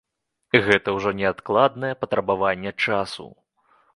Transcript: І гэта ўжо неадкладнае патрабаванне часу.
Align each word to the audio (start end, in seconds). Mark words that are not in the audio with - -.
І 0.59 0.61
гэта 0.67 0.93
ўжо 0.97 1.09
неадкладнае 1.19 1.93
патрабаванне 2.05 2.75
часу. 2.87 3.29